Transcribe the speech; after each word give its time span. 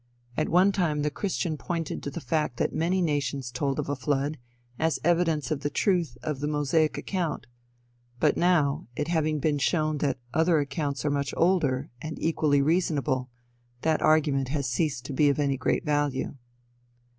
At 0.35 0.49
one 0.49 0.71
time 0.71 1.03
the 1.03 1.11
christian 1.11 1.57
pointed 1.57 2.01
to 2.01 2.09
the 2.09 2.19
fact 2.19 2.57
that 2.57 2.73
many 2.73 3.03
nations 3.03 3.51
told 3.51 3.77
of 3.77 3.87
a 3.87 3.95
flood, 3.95 4.39
as 4.79 4.99
evidence 5.03 5.51
of 5.51 5.59
the 5.59 5.69
truth 5.69 6.17
of 6.23 6.39
the 6.39 6.47
Mosaic 6.47 6.97
account; 6.97 7.45
but 8.19 8.35
now, 8.35 8.87
it 8.95 9.09
having 9.09 9.37
been 9.37 9.59
shown 9.59 9.99
that 9.99 10.17
other 10.33 10.57
accounts 10.57 11.05
are 11.05 11.11
much 11.11 11.35
older, 11.37 11.91
and 12.01 12.17
equally 12.19 12.63
reasonable, 12.63 13.29
that 13.83 14.01
argument 14.01 14.47
has 14.49 14.67
ceased 14.67 15.05
to 15.05 15.13
be 15.13 15.29
of 15.29 15.37
any 15.37 15.55
great 15.55 15.85
value. 15.85 16.33